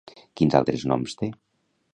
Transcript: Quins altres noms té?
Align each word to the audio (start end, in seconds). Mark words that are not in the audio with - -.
Quins 0.41 0.57
altres 0.61 0.87
noms 0.93 1.15
té? 1.21 1.33